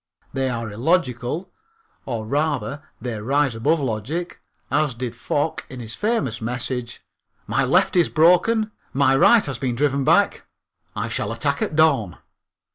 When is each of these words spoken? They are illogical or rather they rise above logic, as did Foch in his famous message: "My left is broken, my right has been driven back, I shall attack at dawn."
They 0.33 0.49
are 0.49 0.71
illogical 0.71 1.51
or 2.07 2.25
rather 2.25 2.81
they 2.99 3.19
rise 3.21 3.53
above 3.53 3.79
logic, 3.79 4.41
as 4.71 4.95
did 4.95 5.15
Foch 5.15 5.63
in 5.69 5.79
his 5.79 5.93
famous 5.93 6.41
message: 6.41 7.03
"My 7.45 7.63
left 7.63 7.95
is 7.95 8.09
broken, 8.09 8.71
my 8.93 9.15
right 9.15 9.45
has 9.45 9.59
been 9.59 9.75
driven 9.75 10.03
back, 10.03 10.47
I 10.95 11.07
shall 11.07 11.31
attack 11.31 11.61
at 11.61 11.75
dawn." 11.75 12.17